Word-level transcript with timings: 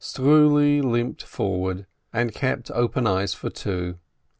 Struli 0.01 0.83
limped 0.83 1.21
forward, 1.21 1.85
and 2.11 2.33
kept 2.33 2.71
open 2.71 3.05
eyes 3.05 3.35
for 3.35 3.51
two. 3.51 3.99